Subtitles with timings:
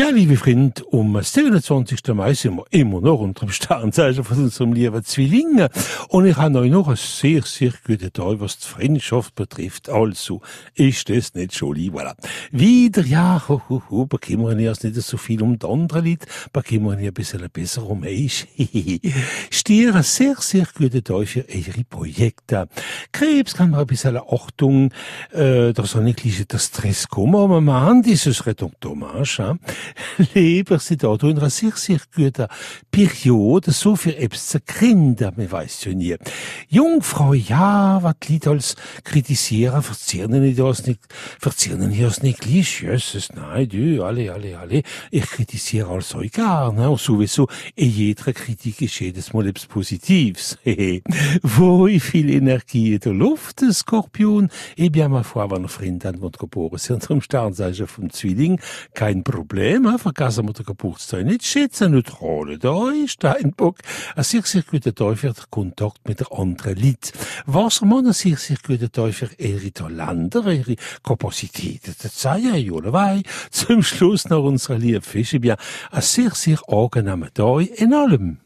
[0.00, 2.14] Ja, liebe Freunde, um 27.
[2.14, 5.68] Mai sind wir immer noch unter dem Sternzeichen von unserem lieben Zwillingen.
[6.08, 9.90] Und ich habe euch noch einen sehr, sehr guten Tag, was die Freundschaft betrifft.
[9.90, 10.40] Also,
[10.72, 11.92] ist das nicht schon lieb?
[11.92, 12.14] Voilà.
[12.50, 16.98] Wieder, ja, ho, ho, ho, bekommen wir nicht so viel um die anderen Leute, bekommen
[16.98, 18.46] wir ein bisschen besser um euch.
[19.50, 22.68] Stier, ein sehr, sehr guten Tag für eure Projekte.
[23.12, 24.92] Krebs kann man ein bisschen Achtung,
[25.32, 29.58] äh, da soll nicht gleich der Stress kommen, aber man hat dieses Rettung Dommage,
[30.18, 30.28] hein?
[30.34, 32.46] Leber sind da in einer sehr, sehr guten
[32.90, 36.16] Periode, so für etwas zu Kinder, man weiß ja nie.
[36.68, 41.00] Jungfrau, ja, die Leute als kritisieren, verzieren nicht das nicht,
[41.38, 46.72] verzieren nicht das nicht jösses, nein, du, alle, alle, alle, ich kritisiere als euch gar,
[46.72, 50.58] ne, und sowieso, in jeder Kritik ist jedes Mal etwas Positives,
[51.42, 56.20] Wo ich viel Energie in der Luft, Skorpion, eh bien, ma foi, wenn Freund an
[56.20, 58.60] geboren sind, im Sternzeichen vom Zwilling,
[58.94, 63.78] kein Problem, hein, vergessen wir den Geburtstag nicht, schätzen neutrale da ist Steinbock,
[64.16, 67.12] ein sehr, sehr guter Tag für den Kontakt mit der anderen Leute.
[67.46, 73.22] Wassermann, sehr guter Tag für ihre Talente, ihre Kapazitäten, sei ja, oder wei.
[73.50, 75.56] Zum Schluss noch unsere liebe Fische, bien,
[75.90, 78.38] ein sehr, sehr angenehmer Tag in allem.